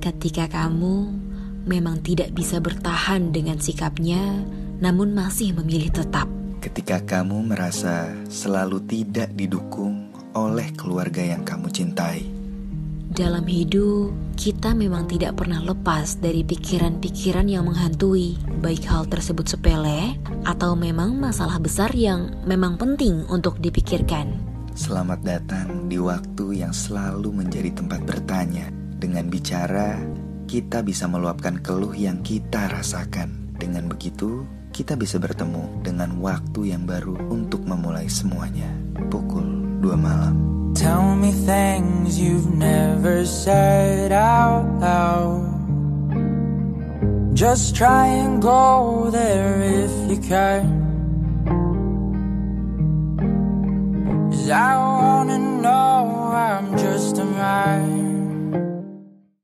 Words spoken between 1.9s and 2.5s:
tidak